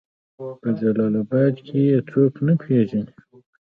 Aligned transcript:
په 0.61 0.69
جلال 0.79 1.13
آباد 1.23 1.55
کې 1.65 1.79
يې 1.89 1.97
څوک 2.09 2.33
نه 2.45 2.53
پېژني 2.61 3.11